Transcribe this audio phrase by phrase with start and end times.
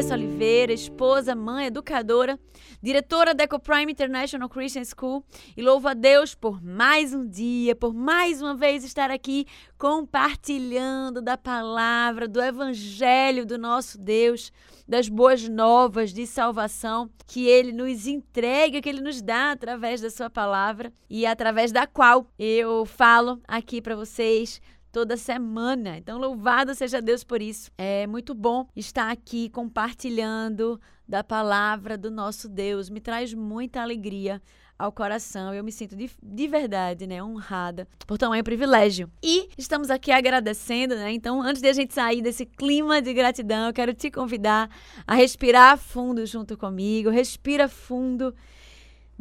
[0.00, 2.40] Andressa Oliveira, esposa, mãe, educadora,
[2.82, 5.22] diretora da EcoPrime International Christian School.
[5.54, 9.46] E louvo a Deus por mais um dia, por mais uma vez estar aqui
[9.76, 14.50] compartilhando da palavra, do evangelho do nosso Deus,
[14.88, 20.08] das boas novas de salvação que ele nos entrega, que ele nos dá através da
[20.08, 24.62] sua palavra e através da qual eu falo aqui para vocês
[24.92, 25.96] toda semana.
[25.96, 27.70] Então, louvado seja Deus por isso.
[27.76, 32.90] É muito bom estar aqui compartilhando da palavra do nosso Deus.
[32.90, 34.40] Me traz muita alegria
[34.80, 35.52] ao coração.
[35.52, 39.10] Eu me sinto de, de verdade, né, honrada por tamanho privilégio.
[39.22, 41.12] E estamos aqui agradecendo, né?
[41.12, 44.70] Então, antes de a gente sair desse clima de gratidão, eu quero te convidar
[45.06, 47.10] a respirar fundo junto comigo.
[47.10, 48.34] Respira fundo.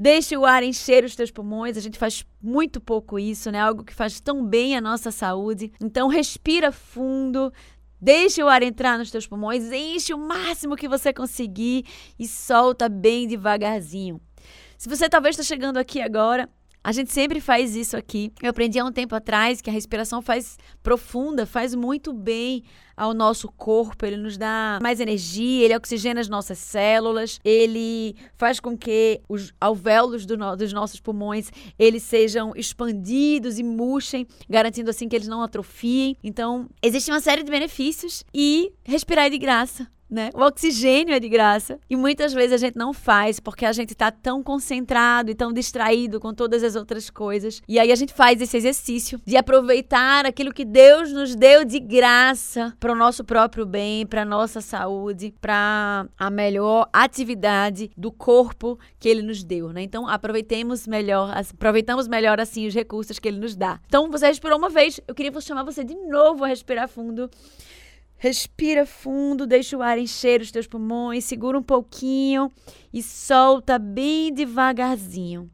[0.02, 1.76] Deixe o ar encher os teus pulmões.
[1.76, 3.60] A gente faz muito pouco isso, né?
[3.60, 5.74] Algo que faz tão bem a nossa saúde.
[5.82, 7.52] Então, respira fundo.
[8.00, 11.84] Deixe o ar entrar nos teus pulmões, enche o máximo que você conseguir
[12.18, 14.22] e solta bem devagarzinho.
[14.78, 16.50] Se você talvez está chegando aqui agora,
[16.84, 18.32] a gente sempre faz isso aqui.
[18.42, 22.64] Eu aprendi há um tempo atrás que a respiração faz profunda, faz muito bem
[22.96, 28.60] ao nosso corpo, ele nos dá mais energia, ele oxigena as nossas células, ele faz
[28.60, 34.90] com que os alvéolos do no, dos nossos pulmões eles sejam expandidos e murchem, garantindo
[34.90, 36.18] assim que eles não atrofiem.
[36.22, 40.30] Então, existe uma série de benefícios e respirar é de graça né?
[40.34, 41.80] O oxigênio é de graça.
[41.90, 45.54] E muitas vezes a gente não faz porque a gente está tão concentrado e tão
[45.54, 47.62] distraído com todas as outras coisas.
[47.68, 51.80] E aí a gente faz esse exercício de aproveitar aquilo que Deus nos deu de
[51.80, 58.80] graça para o nosso próprio bem, para nossa saúde, para a melhor atividade do corpo
[59.00, 59.82] que ele nos deu, né?
[59.84, 63.80] Então aproveitemos melhor, aproveitamos melhor assim os recursos que ele nos dá.
[63.88, 67.30] Então você respirou uma vez, eu queria chamar você de novo a respirar fundo.
[68.22, 72.52] Respira fundo, deixa o ar encher os teus pulmões, segura um pouquinho
[72.94, 75.50] e solta bem devagarzinho.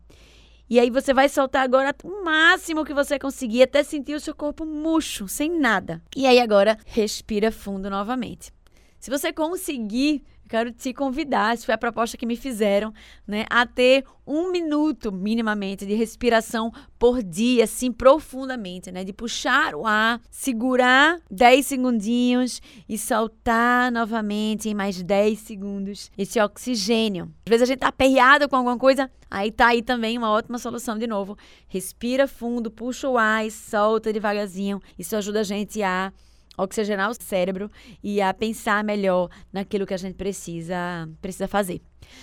[0.67, 4.33] E aí você vai soltar agora o máximo que você conseguir até sentir o seu
[4.33, 6.01] corpo murcho, sem nada.
[6.15, 8.51] E aí agora respira fundo novamente.
[8.99, 12.93] Se você conseguir quero te convidar, essa foi a proposta que me fizeram,
[13.27, 19.75] né, a ter um minuto minimamente de respiração por dia, assim, profundamente, né, de puxar
[19.75, 27.31] o ar, segurar 10 segundinhos e soltar novamente em mais 10 segundos esse oxigênio.
[27.45, 30.57] Às vezes a gente tá aperreado com alguma coisa, aí tá aí também uma ótima
[30.57, 31.37] solução de novo.
[31.67, 34.81] Respira fundo, puxa o ar e solta devagarzinho.
[34.97, 36.11] Isso ajuda a gente a
[36.57, 37.69] oxigenar o cérebro
[38.03, 40.75] e a pensar melhor naquilo que a gente precisa,
[41.21, 41.81] precisa fazer.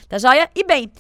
[0.09, 0.51] Tá joia?
[0.55, 0.91] E bem,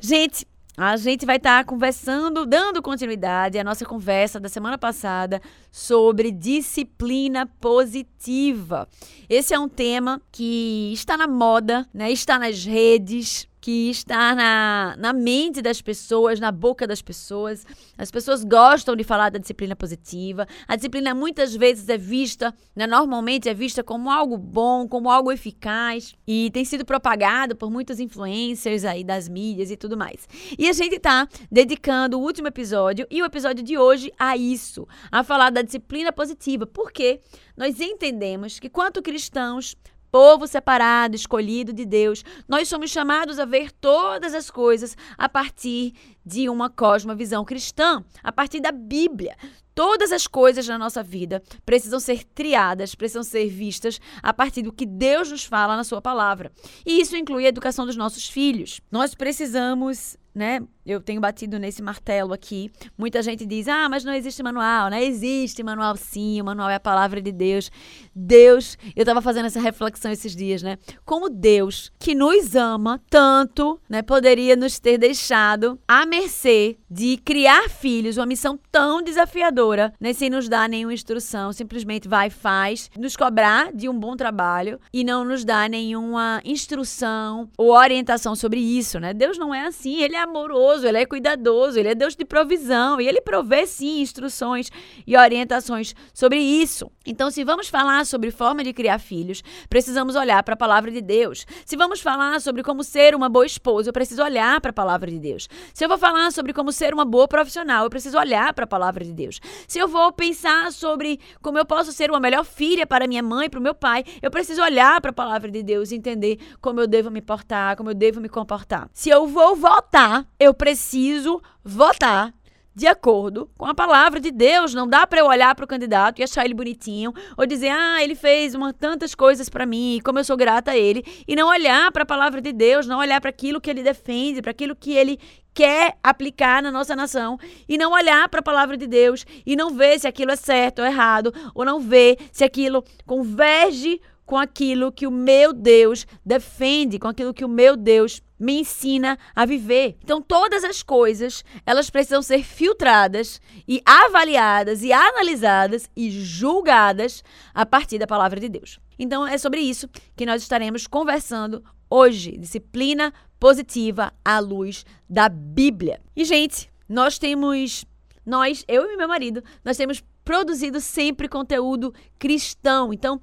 [0.00, 5.40] gente, a gente vai estar tá conversando, dando continuidade à nossa conversa da semana passada
[5.70, 8.88] sobre disciplina positiva.
[9.28, 12.10] Esse é um tema que está na moda, né?
[12.10, 17.64] Está nas redes, que está na, na mente das pessoas, na boca das pessoas.
[17.96, 20.48] As pessoas gostam de falar da disciplina positiva.
[20.66, 25.30] A disciplina muitas vezes é vista, né, normalmente é vista como algo bom, como algo
[25.30, 30.28] eficaz e tem sido propagado por muitos influencers aí das mídias e tudo mais.
[30.58, 34.88] E a gente está dedicando o último episódio e o episódio de hoje a isso,
[35.08, 37.20] a falar da disciplina positiva, porque
[37.56, 39.76] nós entendemos que quanto cristãos
[40.12, 45.94] povo separado, escolhido de Deus, nós somos chamados a ver todas as coisas a partir
[46.24, 49.34] de uma cosmovisão cristã, a partir da Bíblia.
[49.74, 54.72] Todas as coisas na nossa vida precisam ser triadas, precisam ser vistas a partir do
[54.72, 56.52] que Deus nos fala na Sua palavra.
[56.84, 58.82] E isso inclui a educação dos nossos filhos.
[58.90, 60.60] Nós precisamos né?
[60.84, 62.70] Eu tenho batido nesse martelo aqui.
[62.98, 64.90] Muita gente diz: "Ah, mas não existe manual".
[64.90, 67.70] Não existe manual sim, o manual é a palavra de Deus.
[68.14, 70.76] Deus, eu estava fazendo essa reflexão esses dias, né?
[71.04, 77.68] Como Deus, que nos ama tanto, né, poderia nos ter deixado à mercê de criar
[77.68, 83.16] filhos, uma missão tão desafiadora, né, sem nos dar nenhuma instrução, simplesmente vai faz, nos
[83.16, 88.98] cobrar de um bom trabalho e não nos dar nenhuma instrução ou orientação sobre isso,
[88.98, 89.14] né?
[89.14, 93.00] Deus não é assim, ele é amoroso, ele é cuidadoso, ele é Deus de provisão
[93.00, 94.70] e ele provê sim instruções
[95.06, 96.90] e orientações sobre isso.
[97.04, 101.00] Então, se vamos falar sobre forma de criar filhos, precisamos olhar para a palavra de
[101.00, 101.46] Deus.
[101.64, 105.10] Se vamos falar sobre como ser uma boa esposa, eu preciso olhar para a palavra
[105.10, 105.48] de Deus.
[105.74, 108.68] Se eu vou falar sobre como ser uma boa profissional, eu preciso olhar para a
[108.68, 109.40] palavra de Deus.
[109.66, 113.50] Se eu vou pensar sobre como eu posso ser uma melhor filha para minha mãe,
[113.50, 116.80] para o meu pai, eu preciso olhar para a palavra de Deus e entender como
[116.80, 118.88] eu devo me portar, como eu devo me comportar.
[118.92, 122.32] Se eu vou votar, eu preciso votar
[122.74, 124.74] de acordo com a palavra de Deus.
[124.74, 128.02] Não dá para eu olhar para o candidato e achar ele bonitinho ou dizer: "Ah,
[128.02, 131.48] ele fez uma, tantas coisas para mim, como eu sou grata a ele", e não
[131.48, 134.74] olhar para a palavra de Deus, não olhar para aquilo que ele defende, para aquilo
[134.74, 135.18] que ele
[135.54, 137.38] quer aplicar na nossa nação
[137.68, 140.78] e não olhar para a palavra de Deus e não ver se aquilo é certo
[140.78, 146.98] ou errado, ou não ver se aquilo converge com aquilo que o meu Deus defende,
[146.98, 149.96] com aquilo que o meu Deus me ensina a viver.
[150.02, 157.22] Então todas as coisas, elas precisam ser filtradas e avaliadas e analisadas e julgadas
[157.54, 158.80] a partir da palavra de Deus.
[158.98, 166.00] Então é sobre isso que nós estaremos conversando hoje, disciplina positiva à luz da Bíblia.
[166.16, 167.84] E gente, nós temos
[168.26, 172.92] nós, eu e meu marido, nós temos produzido sempre conteúdo cristão.
[172.92, 173.20] Então,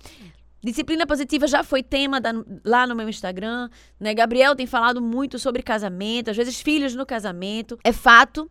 [0.61, 2.31] Disciplina positiva já foi tema da,
[2.65, 3.69] lá no meu Instagram,
[3.99, 4.13] né?
[4.13, 7.79] Gabriel tem falado muito sobre casamento, às vezes filhos no casamento.
[7.83, 8.49] É fato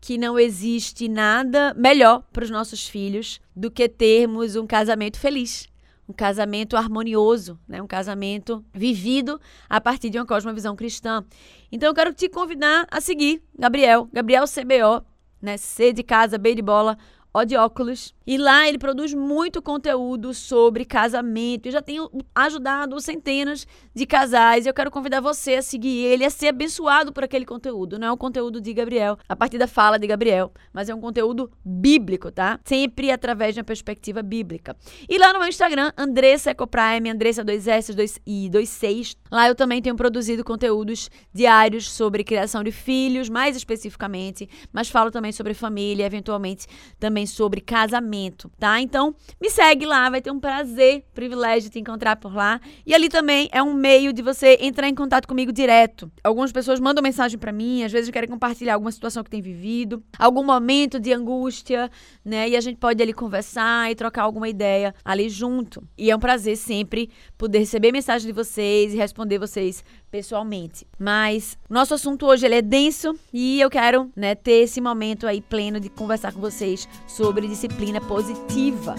[0.00, 5.66] que não existe nada melhor para os nossos filhos do que termos um casamento feliz,
[6.06, 7.80] um casamento harmonioso, né?
[7.80, 11.24] um casamento vivido a partir de uma cosmovisão cristã.
[11.72, 15.04] Então eu quero te convidar a seguir Gabriel, Gabriel CBO,
[15.40, 15.56] né?
[15.56, 16.98] C de casa, B de bola,
[17.32, 18.14] O de óculos.
[18.26, 21.66] E lá ele produz muito conteúdo sobre casamento.
[21.66, 24.66] Eu já tenho ajudado centenas de casais.
[24.66, 28.00] Eu quero convidar você a seguir ele, a ser abençoado por aquele conteúdo.
[28.00, 31.00] Não é um conteúdo de Gabriel, a partir da fala de Gabriel, mas é um
[31.00, 32.58] conteúdo bíblico, tá?
[32.64, 34.76] Sempre através de uma perspectiva bíblica.
[35.08, 39.16] E lá no meu Instagram, Andressa Ecoprime, Andressa 2S 2 e 26.
[39.30, 45.12] Lá eu também tenho produzido conteúdos diários sobre criação de filhos, mais especificamente, mas falo
[45.12, 46.66] também sobre família, eventualmente
[46.98, 48.15] também sobre casamento
[48.58, 48.80] tá?
[48.80, 52.60] Então, me segue lá, vai ter um prazer, privilégio te encontrar por lá.
[52.84, 56.10] E ali também é um meio de você entrar em contato comigo direto.
[56.22, 60.02] Algumas pessoas mandam mensagem para mim, às vezes querem compartilhar alguma situação que tem vivido,
[60.18, 61.90] algum momento de angústia,
[62.24, 62.48] né?
[62.48, 65.82] E a gente pode ali conversar e trocar alguma ideia ali junto.
[65.96, 70.86] E é um prazer sempre poder receber mensagem de vocês e responder vocês pessoalmente.
[70.98, 75.40] Mas nosso assunto hoje ele é denso e eu quero, né, ter esse momento aí
[75.40, 78.94] pleno de conversar com vocês sobre disciplina positiva.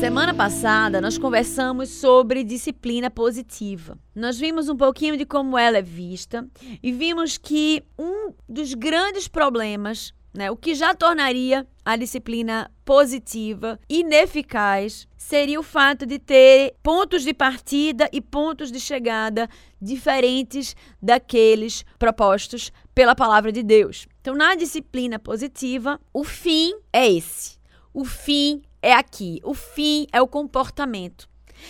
[0.00, 3.98] Semana passada nós conversamos sobre disciplina positiva.
[4.14, 6.46] Nós vimos um pouquinho de como ela é vista
[6.82, 13.78] e vimos que um dos grandes problemas, né, o que já tornaria a disciplina positiva
[13.88, 19.48] ineficaz, seria o fato de ter pontos de partida e pontos de chegada
[19.80, 24.06] diferentes daqueles propostos pela palavra de Deus.
[24.20, 27.58] Então, na disciplina positiva, o fim é esse.
[27.92, 29.40] O fim é aqui.
[29.42, 31.28] O fim é o comportamento.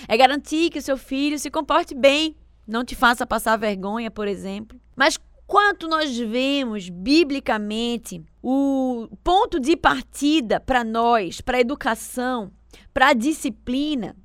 [0.08, 2.36] É garantir que o seu filho se comporte bem,
[2.66, 4.78] não te faça passar vergonha, por exemplo.
[4.96, 12.50] Mas quanto nós vemos biblicamente o ponto de partida para nós, para a educação,
[12.93, 14.16] para a disciplina,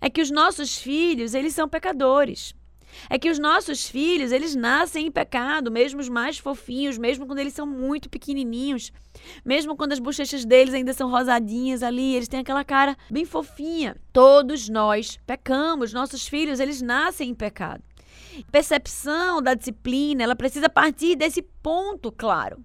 [0.00, 2.54] é que os nossos filhos, eles são pecadores.
[3.10, 7.40] É que os nossos filhos, eles nascem em pecado, mesmo os mais fofinhos, mesmo quando
[7.40, 8.92] eles são muito pequenininhos,
[9.44, 13.96] mesmo quando as bochechas deles ainda são rosadinhas ali, eles têm aquela cara bem fofinha.
[14.12, 17.82] Todos nós pecamos, nossos filhos, eles nascem em pecado.
[18.50, 22.58] Percepção da disciplina, ela precisa partir desse ponto claro.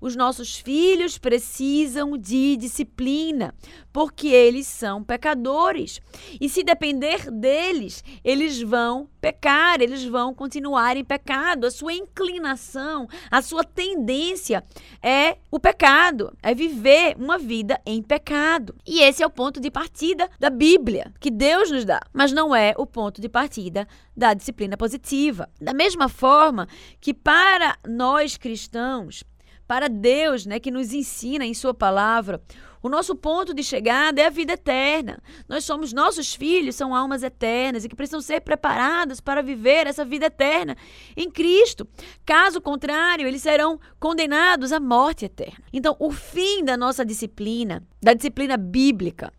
[0.00, 3.54] Os nossos filhos precisam de disciplina,
[3.92, 6.00] porque eles são pecadores.
[6.40, 11.66] E se depender deles, eles vão pecar, eles vão continuar em pecado.
[11.66, 14.64] A sua inclinação, a sua tendência
[15.02, 18.74] é o pecado, é viver uma vida em pecado.
[18.86, 22.54] E esse é o ponto de partida da Bíblia, que Deus nos dá, mas não
[22.54, 23.86] é o ponto de partida
[24.16, 25.48] da disciplina positiva.
[25.60, 26.68] Da mesma forma
[27.00, 29.24] que para nós cristãos,
[29.70, 32.42] para Deus, né, que nos ensina em Sua palavra.
[32.82, 35.22] O nosso ponto de chegada é a vida eterna.
[35.48, 40.04] Nós somos, nossos filhos são almas eternas e que precisam ser preparadas para viver essa
[40.04, 40.76] vida eterna
[41.16, 41.86] em Cristo.
[42.26, 45.62] Caso contrário, eles serão condenados à morte eterna.
[45.72, 49.32] Então, o fim da nossa disciplina, da disciplina bíblica,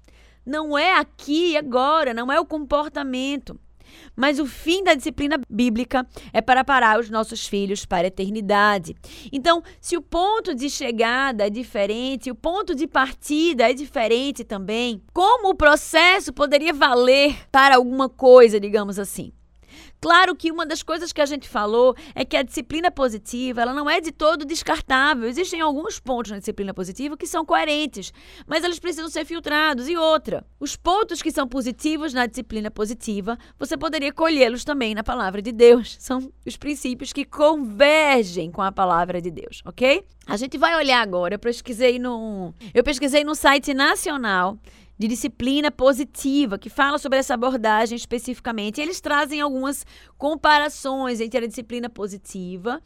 [0.46, 3.60] não é aqui e agora, não é o comportamento.
[4.16, 8.96] Mas o fim da disciplina bíblica é para parar os nossos filhos para a eternidade.
[9.32, 15.02] Então, se o ponto de chegada é diferente, o ponto de partida é diferente também,
[15.14, 19.32] como o processo poderia valer para alguma coisa, digamos assim?
[20.02, 23.72] Claro que uma das coisas que a gente falou é que a disciplina positiva, ela
[23.72, 25.30] não é de todo descartável.
[25.30, 28.12] Existem alguns pontos na disciplina positiva que são coerentes,
[28.48, 29.88] mas eles precisam ser filtrados.
[29.88, 35.04] E outra, os pontos que são positivos na disciplina positiva, você poderia colhê-los também na
[35.04, 35.98] palavra de Deus.
[36.00, 40.04] São os princípios que convergem com a palavra de Deus, ok?
[40.26, 44.58] A gente vai olhar agora, eu pesquisei no, eu pesquisei no site nacional
[45.02, 48.80] de disciplina positiva, que fala sobre essa abordagem especificamente.
[48.80, 49.84] Eles trazem algumas
[50.16, 52.80] comparações entre a disciplina positiva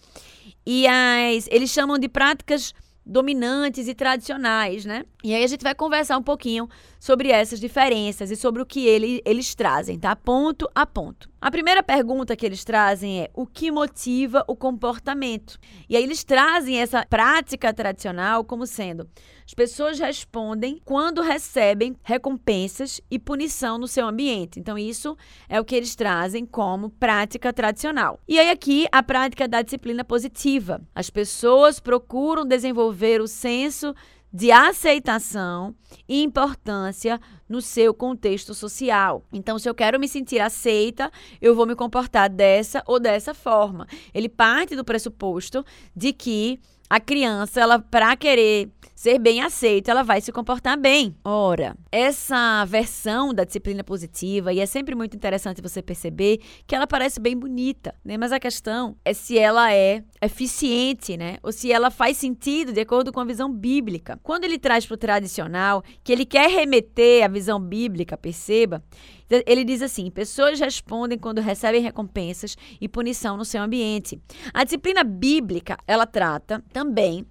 [0.65, 1.45] e as.
[1.51, 2.73] Eles chamam de práticas
[3.05, 5.03] dominantes e tradicionais, né?
[5.25, 6.69] E aí a gente vai conversar um pouquinho
[7.01, 10.15] sobre essas diferenças e sobre o que ele, eles trazem, tá?
[10.15, 11.29] Ponto a ponto.
[11.45, 15.59] A primeira pergunta que eles trazem é o que motiva o comportamento?
[15.87, 19.07] E aí eles trazem essa prática tradicional como sendo
[19.45, 24.59] as pessoas respondem quando recebem recompensas e punição no seu ambiente.
[24.59, 25.15] Então, isso
[25.47, 28.19] é o que eles trazem como prática tradicional.
[28.27, 30.81] E aí, aqui, a prática da disciplina positiva.
[30.95, 33.93] As pessoas procuram desenvolver o senso
[34.35, 35.73] de aceitação
[36.09, 39.23] e importância no seu contexto social.
[39.31, 41.09] Então, se eu quero me sentir aceita,
[41.41, 43.87] eu vou me comportar dessa ou dessa forma.
[44.13, 45.63] Ele parte do pressuposto
[45.95, 51.15] de que a criança, ela para querer ser bem aceita, ela vai se comportar bem.
[51.23, 56.87] Ora, essa versão da disciplina positiva, e é sempre muito interessante você perceber que ela
[56.87, 58.17] parece bem bonita, né?
[58.17, 61.37] Mas a questão é se ela é eficiente, né?
[61.43, 64.17] Ou se ela faz sentido de acordo com a visão bíblica.
[64.23, 68.81] Quando ele traz para o tradicional, que ele quer remeter à visão bíblica, perceba,
[69.45, 74.19] ele diz assim: pessoas respondem quando recebem recompensas e punição no seu ambiente.
[74.53, 77.25] A disciplina bíblica, ela trata também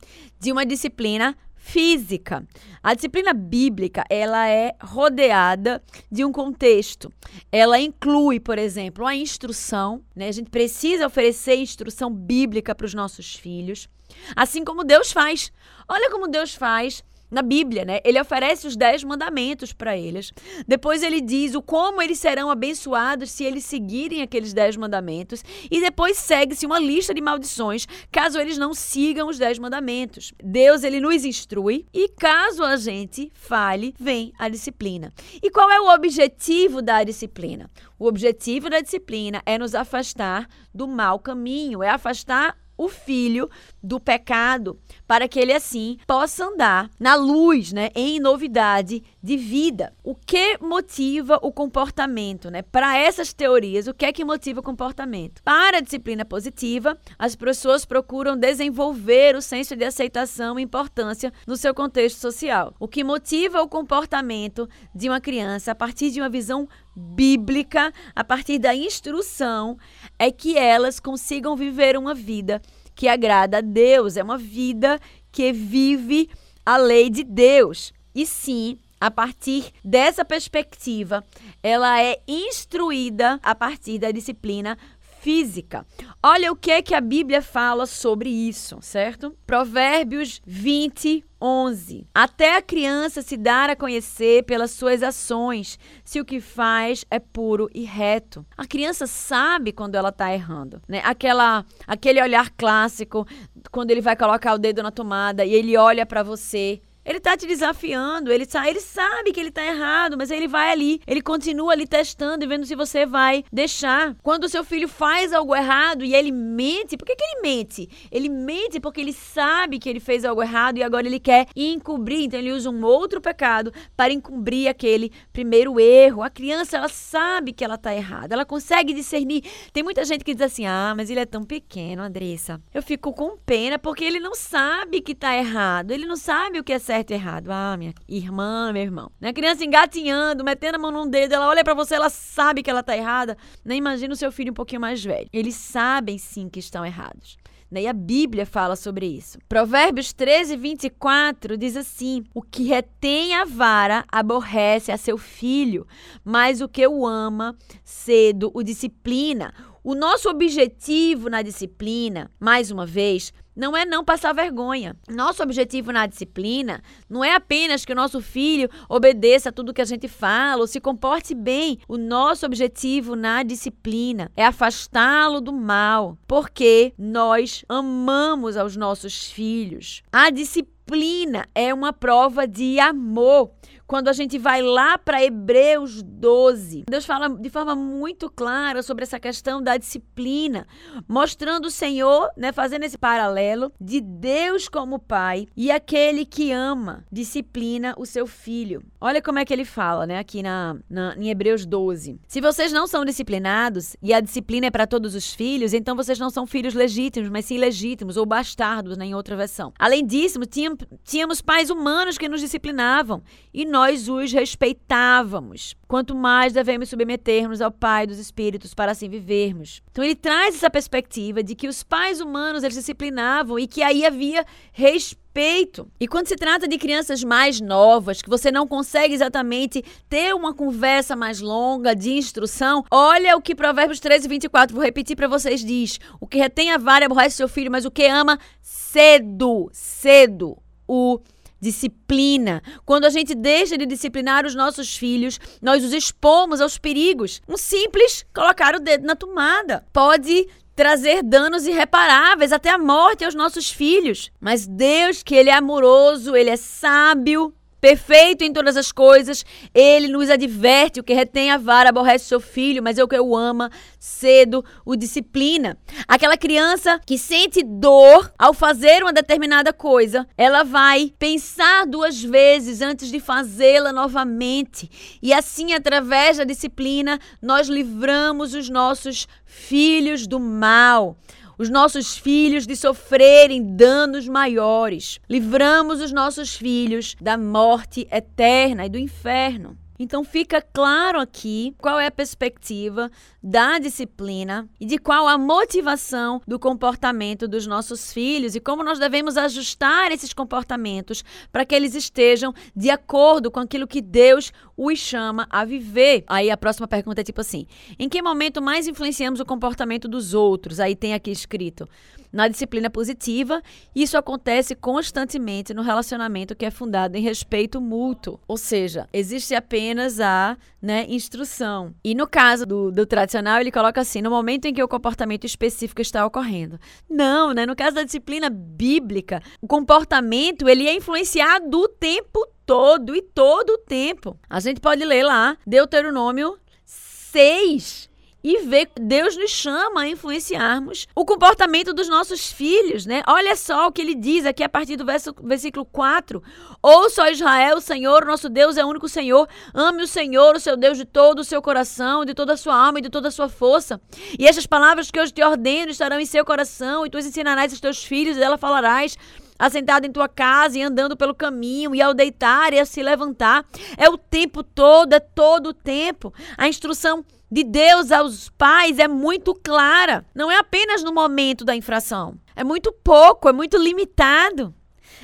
[0.44, 2.46] de uma disciplina física.
[2.82, 5.82] A disciplina bíblica, ela é rodeada
[6.12, 7.10] de um contexto.
[7.50, 10.28] Ela inclui, por exemplo, a instrução, né?
[10.28, 13.88] A gente precisa oferecer instrução bíblica para os nossos filhos,
[14.36, 15.50] assim como Deus faz.
[15.88, 17.02] Olha como Deus faz
[17.34, 18.00] na Bíblia, né?
[18.04, 20.32] Ele oferece os dez mandamentos para eles.
[20.66, 25.42] Depois ele diz o como eles serão abençoados se eles seguirem aqueles dez mandamentos.
[25.70, 30.32] E depois segue-se uma lista de maldições caso eles não sigam os dez mandamentos.
[30.42, 35.12] Deus ele nos instrui e caso a gente fale, vem a disciplina.
[35.42, 37.70] E qual é o objetivo da disciplina?
[37.98, 43.48] O objetivo da disciplina é nos afastar do mau caminho, é afastar o filho
[43.82, 49.92] do pecado, para que ele assim possa andar na luz, né, em novidade de vida.
[50.02, 52.62] O que motiva o comportamento, né?
[52.62, 55.42] Para essas teorias, o que é que motiva o comportamento?
[55.42, 61.56] Para a disciplina positiva, as pessoas procuram desenvolver o senso de aceitação e importância no
[61.56, 62.74] seu contexto social.
[62.78, 68.24] O que motiva o comportamento de uma criança a partir de uma visão bíblica, a
[68.24, 69.76] partir da instrução,
[70.18, 72.60] é que elas consigam viver uma vida
[72.94, 75.00] que agrada a Deus, é uma vida
[75.32, 76.30] que vive
[76.64, 77.92] a lei de Deus.
[78.14, 81.24] E sim, a partir dessa perspectiva,
[81.62, 84.78] ela é instruída a partir da disciplina
[85.24, 85.86] física.
[86.22, 89.34] Olha o que é que a Bíblia fala sobre isso, certo?
[89.46, 92.06] Provérbios 20, 11.
[92.14, 97.18] Até a criança se dar a conhecer pelas suas ações, se o que faz é
[97.18, 98.44] puro e reto.
[98.54, 101.00] A criança sabe quando ela está errando, né?
[101.02, 103.26] Aquela, aquele olhar clássico,
[103.70, 107.36] quando ele vai colocar o dedo na tomada e ele olha para você ele tá
[107.36, 111.72] te desafiando, ele, ele sabe que ele tá errado, mas ele vai ali, ele continua
[111.72, 114.16] ali testando e vendo se você vai deixar.
[114.22, 117.88] Quando o seu filho faz algo errado e ele mente, por que, que ele mente?
[118.10, 122.24] Ele mente porque ele sabe que ele fez algo errado e agora ele quer encobrir,
[122.24, 126.22] então ele usa um outro pecado para encobrir aquele primeiro erro.
[126.22, 129.42] A criança, ela sabe que ela tá errada, ela consegue discernir.
[129.72, 132.60] Tem muita gente que diz assim: ah, mas ele é tão pequeno, Andressa.
[132.72, 136.64] Eu fico com pena porque ele não sabe que tá errado, ele não sabe o
[136.64, 137.50] que é certo certo e errado.
[137.50, 139.10] Ah, minha irmã, meu irmão.
[139.20, 142.70] A criança engatinhando, metendo a mão num dedo, ela olha para você, ela sabe que
[142.70, 143.36] ela tá errada.
[143.64, 145.28] Nem imagina o seu filho um pouquinho mais velho.
[145.32, 147.36] Eles sabem sim que estão errados.
[147.68, 147.82] Né?
[147.82, 149.38] E a Bíblia fala sobre isso.
[149.48, 155.84] Provérbios 13, 24 diz assim: O que retém a vara aborrece a seu filho,
[156.24, 159.52] mas o que o ama cedo o disciplina.
[159.82, 164.96] O nosso objetivo na disciplina, mais uma vez, não é não passar vergonha.
[165.08, 169.82] Nosso objetivo na disciplina não é apenas que o nosso filho obedeça a tudo que
[169.82, 171.78] a gente fala ou se comporte bem.
[171.88, 180.02] O nosso objetivo na disciplina é afastá-lo do mal, porque nós amamos aos nossos filhos.
[180.12, 183.52] A disciplina é uma prova de amor
[183.86, 189.04] quando a gente vai lá para Hebreus 12, Deus fala de forma muito clara sobre
[189.04, 190.66] essa questão da disciplina,
[191.06, 197.04] mostrando o Senhor, né, fazendo esse paralelo de Deus como Pai e aquele que ama,
[197.12, 198.82] disciplina o seu filho.
[199.00, 202.18] Olha como é que ele fala, né, aqui na, na em Hebreus 12.
[202.26, 206.18] Se vocês não são disciplinados e a disciplina é para todos os filhos, então vocês
[206.18, 209.72] não são filhos legítimos, mas sim legítimos ou bastardos, né, em outra versão.
[209.78, 213.22] Além disso, tínhamos, tínhamos pais humanos que nos disciplinavam
[213.52, 215.74] e nós os respeitávamos.
[215.88, 219.82] Quanto mais devemos submeter-nos ao Pai dos Espíritos para assim vivermos.
[219.90, 224.06] Então ele traz essa perspectiva de que os pais humanos eles disciplinavam e que aí
[224.06, 225.90] havia respeito.
[225.98, 230.54] E quando se trata de crianças mais novas, que você não consegue exatamente ter uma
[230.54, 235.64] conversa mais longa de instrução, olha o que Provérbios 13, 24, vou repetir para vocês,
[235.64, 240.56] diz: O que retém a vara aborrece seu filho, mas o que ama, cedo, cedo
[240.86, 241.18] o
[241.64, 242.62] disciplina.
[242.84, 247.40] Quando a gente deixa de disciplinar os nossos filhos, nós os expomos aos perigos.
[247.48, 253.34] Um simples colocar o dedo na tomada pode trazer danos irreparáveis até a morte aos
[253.34, 254.30] nossos filhos.
[254.40, 260.08] Mas Deus, que ele é amoroso, ele é sábio, perfeito em todas as coisas, ele
[260.08, 263.36] nos adverte: o que retém a vara aborrece seu filho, mas é o que o
[263.36, 265.76] ama, cedo o disciplina.
[266.08, 272.80] Aquela criança que sente dor ao fazer uma determinada coisa, ela vai pensar duas vezes
[272.80, 274.90] antes de fazê-la novamente.
[275.22, 281.18] E assim, através da disciplina, nós livramos os nossos filhos do mal
[281.58, 285.20] os nossos filhos de sofrerem danos maiores.
[285.28, 289.78] Livramos os nossos filhos da morte eterna e do inferno.
[289.98, 293.10] Então fica claro aqui qual é a perspectiva
[293.42, 298.98] da disciplina e de qual a motivação do comportamento dos nossos filhos e como nós
[298.98, 304.98] devemos ajustar esses comportamentos para que eles estejam de acordo com aquilo que Deus os
[304.98, 306.24] chama a viver.
[306.26, 307.66] Aí a próxima pergunta é tipo assim:
[307.98, 310.80] em que momento mais influenciamos o comportamento dos outros?
[310.80, 311.88] Aí tem aqui escrito
[312.34, 313.62] na disciplina positiva,
[313.94, 318.40] isso acontece constantemente no relacionamento que é fundado em respeito mútuo.
[318.48, 321.94] Ou seja, existe apenas a né, instrução.
[322.02, 325.44] E no caso do, do tradicional, ele coloca assim: no momento em que o comportamento
[325.44, 326.78] específico está ocorrendo.
[327.08, 327.64] Não, né?
[327.64, 333.70] No caso da disciplina bíblica, o comportamento ele é influenciado o tempo todo e todo
[333.70, 334.36] o tempo.
[334.50, 338.12] A gente pode ler lá Deuteronômio 6
[338.44, 343.22] e ver Deus nos chama a influenciarmos o comportamento dos nossos filhos, né?
[343.26, 346.42] Olha só o que ele diz aqui a partir do verso, versículo 4.
[346.82, 349.48] Ouça, Israel, o Senhor, nosso Deus é o único Senhor.
[349.72, 352.76] Ame o Senhor, o seu Deus, de todo o seu coração, de toda a sua
[352.76, 353.98] alma e de toda a sua força.
[354.38, 357.72] E estas palavras que hoje te ordeno estarão em seu coração, e tu as ensinarás
[357.72, 359.16] aos teus filhos, e dela falarás
[359.58, 363.64] assentado em tua casa e andando pelo caminho, e ao deitar e a se levantar.
[363.96, 366.34] É o tempo todo, é todo o tempo.
[366.58, 370.24] A instrução de Deus aos pais é muito clara.
[370.34, 372.36] Não é apenas no momento da infração.
[372.56, 374.74] É muito pouco, é muito limitado.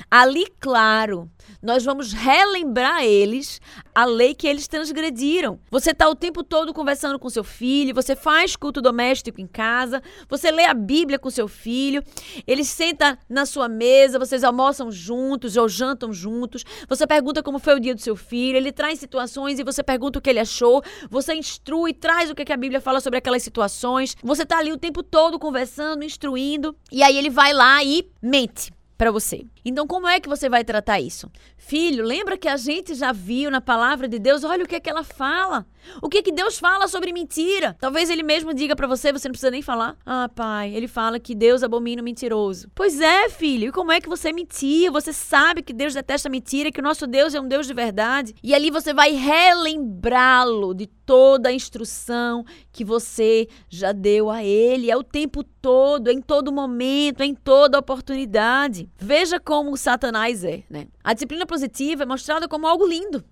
[0.09, 1.29] Ali, claro,
[1.61, 3.61] nós vamos relembrar eles
[3.93, 5.59] a lei que eles transgrediram.
[5.69, 10.01] Você está o tempo todo conversando com seu filho, você faz culto doméstico em casa,
[10.29, 12.03] você lê a Bíblia com seu filho,
[12.47, 17.75] ele senta na sua mesa, vocês almoçam juntos ou jantam juntos, você pergunta como foi
[17.75, 20.81] o dia do seu filho, ele traz situações e você pergunta o que ele achou,
[21.09, 24.77] você instrui, traz o que a Bíblia fala sobre aquelas situações, você está ali o
[24.77, 29.45] tempo todo conversando, instruindo, e aí ele vai lá e mente para você.
[29.63, 31.29] Então, como é que você vai tratar isso?
[31.57, 34.43] Filho, lembra que a gente já viu na palavra de Deus?
[34.43, 35.65] Olha o que é que ela fala.
[36.01, 37.75] O que é que Deus fala sobre mentira?
[37.79, 39.97] Talvez ele mesmo diga para você, você não precisa nem falar.
[40.05, 42.69] Ah, pai, ele fala que Deus abomina o mentiroso.
[42.73, 43.69] Pois é, filho.
[43.69, 44.91] E como é que você mentia?
[44.91, 48.33] Você sabe que Deus detesta mentira, que o nosso Deus é um Deus de verdade.
[48.43, 54.89] E ali você vai relembrá-lo de toda a instrução que você já deu a ele.
[54.89, 58.89] É o tempo todo, em todo momento, em toda oportunidade.
[58.97, 60.87] Veja como Satanás é, né?
[61.03, 63.23] A disciplina positiva é mostrada como algo lindo.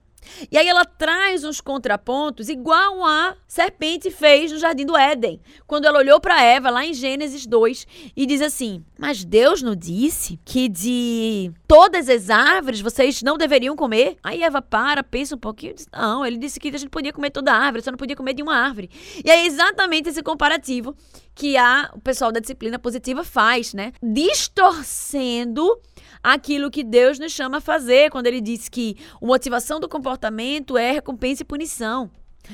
[0.52, 5.86] E aí ela traz uns contrapontos igual a serpente fez no jardim do Éden, quando
[5.86, 10.40] ela olhou para Eva lá em Gênesis 2 e diz assim: "Mas Deus não disse
[10.46, 15.74] que de todas as árvores vocês não deveriam comer?" Aí Eva para, pensa um pouquinho
[15.74, 18.16] diz: "Não, ele disse que a gente podia comer toda a árvore, só não podia
[18.16, 18.90] comer de uma árvore."
[19.24, 20.96] E é exatamente esse comparativo
[21.34, 23.94] que a, o pessoal da disciplina positiva faz, né?
[24.04, 25.80] Distorcendo
[26.24, 30.78] aquilo que Deus nos chama a fazer, quando ele diz que a motivação do comportamento
[30.78, 32.10] é recompensa e punição.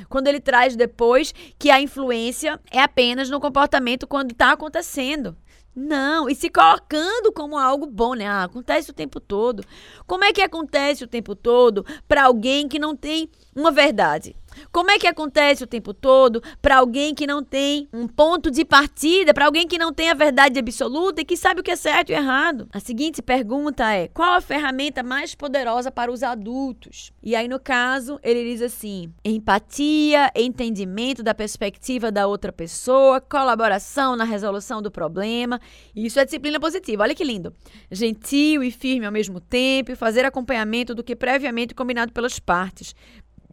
[0.10, 5.38] Quando ele traz depois que a influência é apenas no comportamento quando está acontecendo.
[5.76, 8.26] Não, e se colocando como algo bom, né?
[8.26, 9.62] Ah, acontece o tempo todo.
[10.08, 14.36] Como é que acontece o tempo todo para alguém que não tem uma verdade?
[14.72, 18.66] Como é que acontece o tempo todo para alguém que não tem um ponto de
[18.66, 21.76] partida, para alguém que não tem a verdade absoluta e que sabe o que é
[21.76, 22.68] certo e errado?
[22.72, 27.12] A seguinte pergunta é: qual a ferramenta mais poderosa para os adultos?
[27.22, 34.16] E aí, no caso, ele diz assim: empatia, entendimento da perspectiva da outra pessoa, colaboração
[34.16, 35.60] na resolução do problema.
[35.96, 37.04] Isso é disciplina positiva.
[37.04, 37.54] Olha que lindo.
[37.92, 42.96] Gentil e firme ao mesmo tempo, fazer acompanhamento do que previamente combinado pelas partes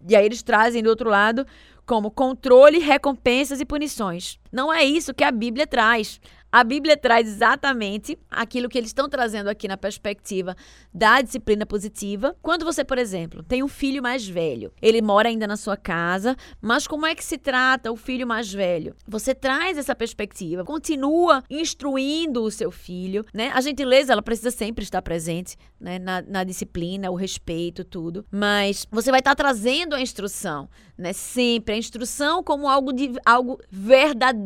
[0.09, 1.47] e aí eles trazem do outro lado
[1.87, 4.39] como controle, recompensas e punições.
[4.53, 6.21] Não é isso que a Bíblia traz.
[6.53, 10.55] A Bíblia traz exatamente aquilo que eles estão trazendo aqui na perspectiva
[10.93, 12.37] da disciplina positiva.
[12.43, 16.37] Quando você, por exemplo, tem um filho mais velho, ele mora ainda na sua casa,
[16.61, 18.95] mas como é que se trata o filho mais velho?
[19.09, 23.51] Você traz essa perspectiva, continua instruindo o seu filho, né?
[23.55, 25.99] A gentileza, ela precisa sempre estar presente, né?
[25.99, 28.27] Na, na disciplina, o respeito, tudo.
[28.31, 31.15] Mas você vai estar trazendo a instrução, né?
[31.15, 34.42] Sempre a instrução como algo de algo verdadeiro,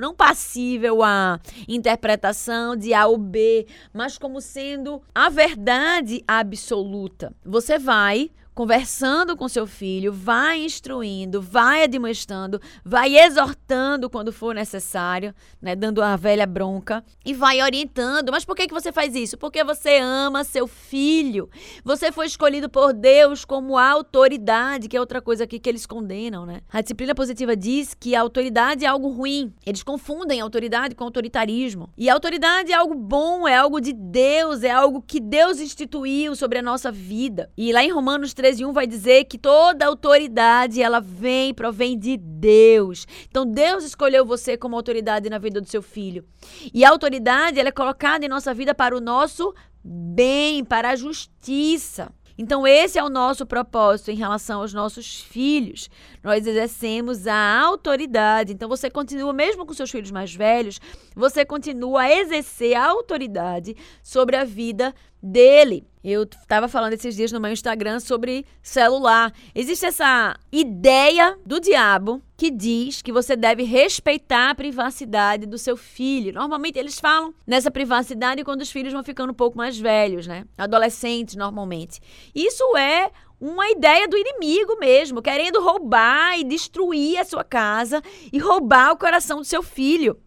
[0.00, 7.32] não passível a interpretação de A ou B, mas como sendo a verdade absoluta.
[7.44, 15.34] Você vai conversando com seu filho, vai instruindo, vai admoestando, vai exortando quando for necessário,
[15.60, 18.30] né, dando a velha bronca e vai orientando.
[18.30, 19.38] Mas por que que você faz isso?
[19.38, 21.48] Porque você ama seu filho.
[21.84, 26.44] Você foi escolhido por Deus como autoridade, que é outra coisa aqui que eles condenam,
[26.44, 26.60] né?
[26.70, 29.52] A disciplina positiva diz que a autoridade é algo ruim.
[29.64, 31.90] Eles confundem autoridade com autoritarismo.
[31.96, 36.34] E a autoridade é algo bom, é algo de Deus, é algo que Deus instituiu
[36.36, 37.50] sobre a nossa vida.
[37.56, 42.16] E lá em Romanos 13, 1 vai dizer que toda autoridade ela vem, provém de
[42.16, 43.06] Deus.
[43.28, 46.24] Então Deus escolheu você como autoridade na vida do seu filho.
[46.72, 50.96] E a autoridade ela é colocada em nossa vida para o nosso bem, para a
[50.96, 52.10] justiça.
[52.38, 55.90] Então, esse é o nosso propósito em relação aos nossos filhos.
[56.24, 58.54] Nós exercemos a autoridade.
[58.54, 60.80] Então, você continua, mesmo com seus filhos mais velhos,
[61.14, 65.86] você continua a exercer a autoridade sobre a vida dele.
[66.02, 69.32] Eu estava falando esses dias no meu Instagram sobre celular.
[69.54, 75.76] Existe essa ideia do diabo que diz que você deve respeitar a privacidade do seu
[75.76, 76.32] filho.
[76.32, 80.46] Normalmente eles falam nessa privacidade quando os filhos vão ficando um pouco mais velhos, né?
[80.56, 82.00] Adolescentes, normalmente.
[82.34, 88.02] Isso é uma ideia do inimigo mesmo, querendo roubar e destruir a sua casa
[88.32, 90.18] e roubar o coração do seu filho.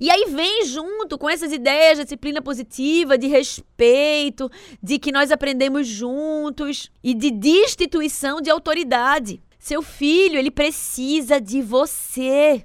[0.00, 4.50] E aí vem junto com essas ideias de disciplina positiva, de respeito,
[4.82, 9.42] de que nós aprendemos juntos e de destituição de autoridade.
[9.58, 12.64] Seu filho, ele precisa de você.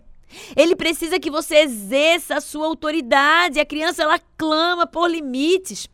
[0.56, 3.60] Ele precisa que você exerça a sua autoridade.
[3.60, 5.89] A criança ela clama por limites.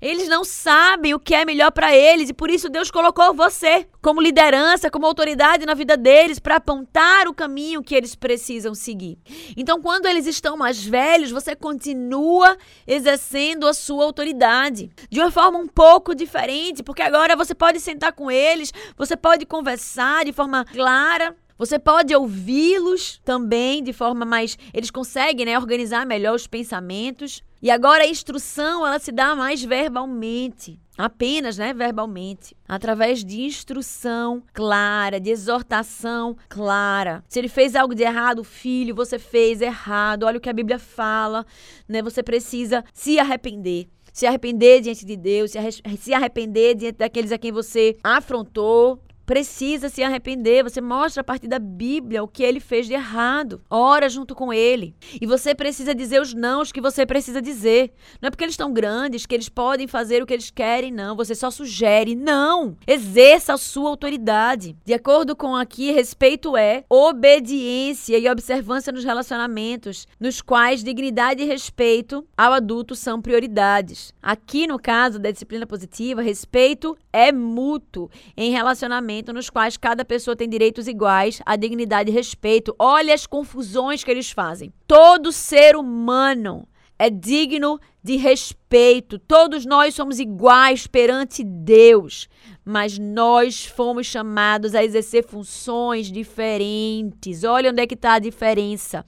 [0.00, 3.86] Eles não sabem o que é melhor para eles e por isso Deus colocou você
[4.00, 9.18] como liderança, como autoridade na vida deles para apontar o caminho que eles precisam seguir.
[9.56, 12.56] Então, quando eles estão mais velhos, você continua
[12.86, 18.12] exercendo a sua autoridade de uma forma um pouco diferente, porque agora você pode sentar
[18.12, 24.58] com eles, você pode conversar de forma clara, você pode ouvi-los também de forma mais.
[24.74, 27.40] Eles conseguem né, organizar melhor os pensamentos.
[27.62, 34.42] E agora a instrução ela se dá mais verbalmente, apenas, né, verbalmente, através de instrução
[34.52, 37.22] clara, de exortação clara.
[37.28, 40.24] Se ele fez algo de errado, filho, você fez errado.
[40.24, 41.46] Olha o que a Bíblia fala,
[41.88, 42.02] né?
[42.02, 45.52] Você precisa se arrepender se arrepender diante de Deus,
[45.98, 50.62] se arrepender diante daqueles a quem você afrontou, precisa se arrepender.
[50.62, 53.62] Você mostra a partir da Bíblia o que ele fez de errado.
[53.70, 54.94] Ora junto com ele.
[55.20, 57.92] E você precisa dizer os nãos que você precisa dizer.
[58.20, 61.16] Não é porque eles estão grandes que eles podem fazer o que eles querem, não.
[61.16, 62.14] Você só sugere.
[62.14, 62.76] Não!
[62.86, 64.76] Exerça a sua autoridade.
[64.84, 71.46] De acordo com aqui, respeito é obediência e observância nos relacionamentos, nos quais dignidade e
[71.46, 74.12] respeito ao adulto são prioridades.
[74.22, 80.36] Aqui, no caso da disciplina positiva, respeito é mútuo em relacionamento nos quais cada pessoa
[80.36, 82.74] tem direitos iguais, a dignidade e respeito.
[82.78, 84.72] Olha as confusões que eles fazem.
[84.86, 86.66] Todo ser humano
[86.98, 89.18] é digno de respeito.
[89.18, 92.28] Todos nós somos iguais perante Deus,
[92.64, 97.42] mas nós fomos chamados a exercer funções diferentes.
[97.42, 99.04] Olha onde é que está a diferença.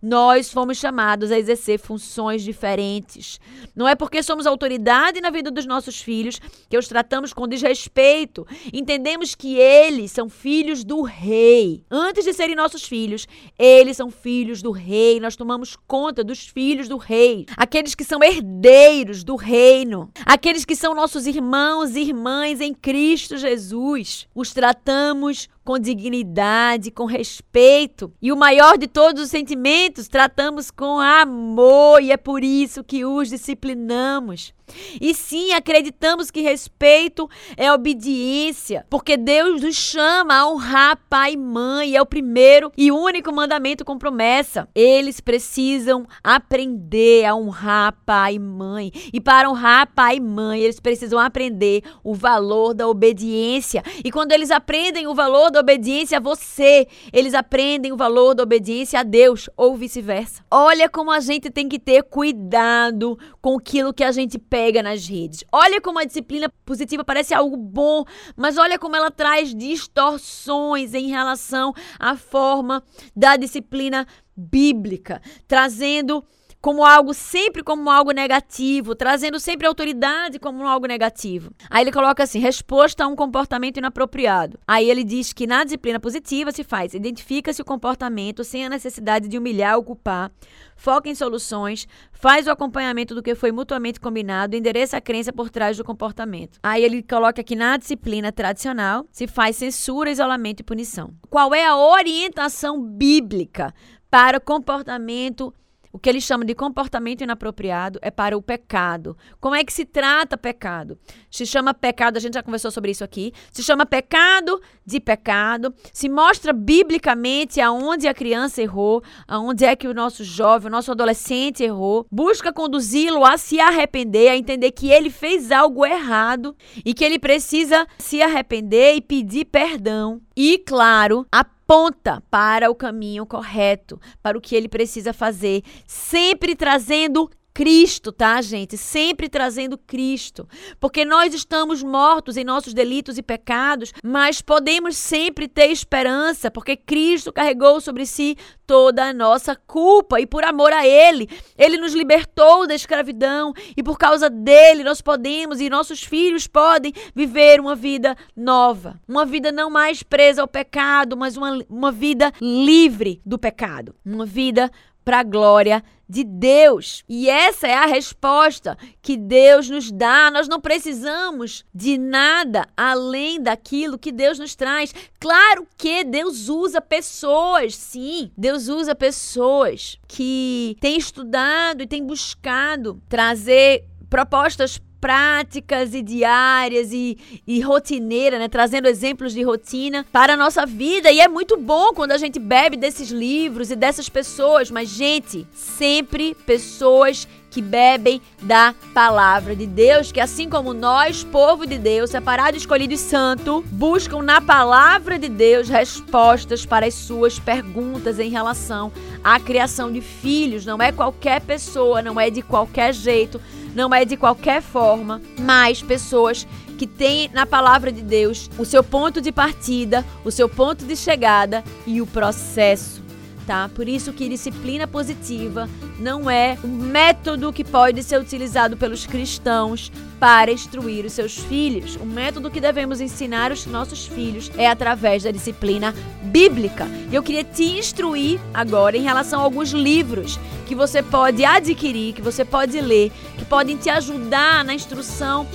[0.00, 3.40] Nós fomos chamados a exercer funções diferentes.
[3.74, 8.46] Não é porque somos autoridade na vida dos nossos filhos que os tratamos com desrespeito.
[8.72, 11.82] Entendemos que eles são filhos do rei.
[11.90, 13.26] Antes de serem nossos filhos,
[13.58, 15.18] eles são filhos do rei.
[15.18, 20.76] Nós tomamos conta dos filhos do rei, aqueles que são herdeiros do reino, aqueles que
[20.76, 24.28] são nossos irmãos e irmãs em Cristo Jesus.
[24.34, 28.10] Os tratamos com dignidade, com respeito.
[28.22, 33.04] E o maior de todos os sentimentos, tratamos com amor, e é por isso que
[33.04, 34.54] os disciplinamos.
[35.00, 41.36] E sim, acreditamos que respeito é obediência, porque Deus nos chama a honrar pai e
[41.36, 44.68] mãe, é o primeiro e único mandamento com promessa.
[44.74, 48.92] Eles precisam aprender a honrar pai e mãe.
[49.12, 53.82] E para honrar pai e mãe, eles precisam aprender o valor da obediência.
[54.04, 58.42] E quando eles aprendem o valor da obediência a você, eles aprendem o valor da
[58.42, 60.42] obediência a Deus, ou vice-versa.
[60.50, 64.82] Olha como a gente tem que ter cuidado com aquilo que a gente pede pega
[64.82, 65.44] nas redes.
[65.52, 68.04] Olha como a disciplina positiva parece algo bom,
[68.36, 72.82] mas olha como ela traz distorções em relação à forma
[73.14, 74.04] da disciplina
[74.36, 76.24] bíblica, trazendo
[76.60, 81.52] como algo sempre como algo negativo, trazendo sempre autoridade como algo negativo.
[81.70, 84.58] Aí ele coloca assim: resposta a um comportamento inapropriado.
[84.66, 89.28] Aí ele diz que na disciplina positiva se faz, identifica-se o comportamento sem a necessidade
[89.28, 90.30] de humilhar ou culpar,
[90.76, 95.50] foca em soluções, faz o acompanhamento do que foi mutuamente combinado, endereça a crença por
[95.50, 96.58] trás do comportamento.
[96.62, 101.14] Aí ele coloca que na disciplina tradicional se faz censura, isolamento e punição.
[101.30, 103.72] Qual é a orientação bíblica
[104.10, 105.52] para o comportamento
[105.98, 109.18] o que ele chama de comportamento inapropriado é para o pecado.
[109.40, 110.96] Como é que se trata pecado?
[111.28, 113.32] Se chama pecado, a gente já conversou sobre isso aqui.
[113.50, 115.74] Se chama pecado de pecado.
[115.92, 120.92] Se mostra biblicamente aonde a criança errou, aonde é que o nosso jovem, o nosso
[120.92, 122.06] adolescente errou.
[122.12, 127.18] Busca conduzi-lo a se arrepender, a entender que ele fez algo errado e que ele
[127.18, 130.20] precisa se arrepender e pedir perdão.
[130.40, 137.28] E, claro, aponta para o caminho correto, para o que ele precisa fazer, sempre trazendo
[137.58, 138.76] Cristo, tá, gente?
[138.76, 140.46] Sempre trazendo Cristo.
[140.78, 146.76] Porque nós estamos mortos em nossos delitos e pecados, mas podemos sempre ter esperança, porque
[146.76, 151.94] Cristo carregou sobre si toda a nossa culpa e por amor a Ele, Ele nos
[151.94, 157.74] libertou da escravidão e por causa dele nós podemos e nossos filhos podem viver uma
[157.74, 159.00] vida nova.
[159.08, 163.96] Uma vida não mais presa ao pecado, mas uma, uma vida livre do pecado.
[164.04, 164.70] Uma vida
[165.08, 167.02] para a glória de Deus.
[167.08, 170.30] E essa é a resposta que Deus nos dá.
[170.30, 174.94] Nós não precisamos de nada além daquilo que Deus nos traz.
[175.18, 178.30] Claro que Deus usa pessoas, sim.
[178.36, 187.16] Deus usa pessoas que têm estudado e têm buscado trazer propostas práticas e diárias e,
[187.46, 188.48] e rotineira, né?
[188.48, 191.10] Trazendo exemplos de rotina para a nossa vida.
[191.10, 194.70] E é muito bom quando a gente bebe desses livros e dessas pessoas.
[194.70, 201.66] Mas, gente, sempre pessoas que bebem da palavra de Deus, que assim como nós, povo
[201.66, 207.38] de Deus, separado, escolhido e santo, buscam na palavra de Deus respostas para as suas
[207.38, 208.92] perguntas em relação
[209.24, 210.66] à criação de filhos.
[210.66, 213.40] Não é qualquer pessoa, não é de qualquer jeito
[213.78, 216.44] não é de qualquer forma, mas pessoas
[216.76, 220.96] que têm na palavra de Deus o seu ponto de partida, o seu ponto de
[220.96, 223.07] chegada e o processo.
[223.48, 223.66] Tá?
[223.74, 225.66] Por isso que disciplina positiva
[225.98, 231.96] não é um método que pode ser utilizado pelos cristãos para instruir os seus filhos.
[231.96, 236.86] O método que devemos ensinar os nossos filhos é através da disciplina bíblica.
[237.10, 242.12] E eu queria te instruir agora em relação a alguns livros que você pode adquirir,
[242.12, 245.46] que você pode ler, que podem te ajudar na instrução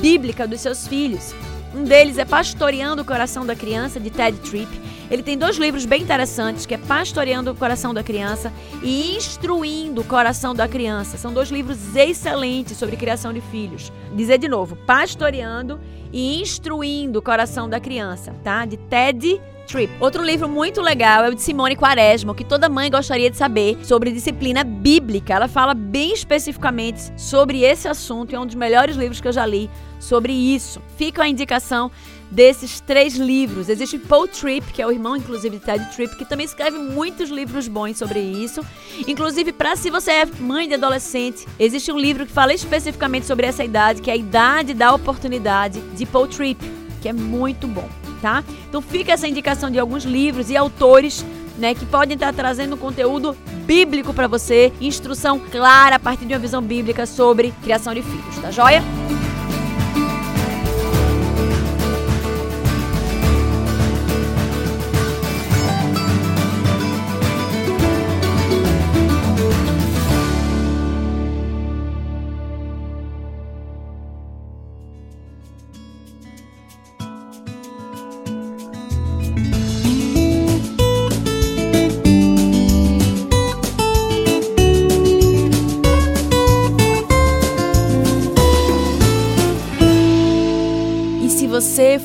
[0.00, 1.34] bíblica dos seus filhos.
[1.74, 4.81] Um deles é Pastoreando o Coração da Criança, de Ted Tripp.
[5.12, 8.50] Ele tem dois livros bem interessantes, que é Pastoreando o Coração da Criança
[8.82, 11.18] e Instruindo o Coração da Criança.
[11.18, 13.92] São dois livros excelentes sobre criação de filhos.
[14.14, 15.78] Dizer de novo, Pastoreando
[16.10, 18.64] e Instruindo o Coração da Criança, tá?
[18.64, 19.92] De Ted Trip.
[20.00, 23.78] Outro livro muito legal é o de Simone Quaresma, que toda mãe gostaria de saber
[23.84, 25.34] sobre disciplina bíblica.
[25.34, 29.32] Ela fala bem especificamente sobre esse assunto e é um dos melhores livros que eu
[29.32, 29.68] já li
[30.00, 30.80] sobre isso.
[30.96, 31.90] Fica a indicação
[32.32, 33.68] desses três livros.
[33.68, 37.28] Existe Paul Tripp, que é o irmão, inclusive, de Ted Tripp, que também escreve muitos
[37.28, 38.64] livros bons sobre isso.
[39.06, 43.46] Inclusive, para se você é mãe de adolescente, existe um livro que fala especificamente sobre
[43.46, 46.64] essa idade, que é a idade da oportunidade, de Paul Tripp,
[47.02, 47.88] que é muito bom,
[48.22, 48.42] tá?
[48.66, 51.24] Então fica essa indicação de alguns livros e autores
[51.58, 56.40] né, que podem estar trazendo conteúdo bíblico para você, instrução clara a partir de uma
[56.40, 58.82] visão bíblica sobre criação de filhos, tá joia?